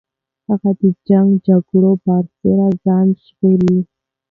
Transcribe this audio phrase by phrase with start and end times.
[0.47, 2.01] هغه د جنګ جګړو د
[2.41, 3.79] برعکس ځان ژغوري.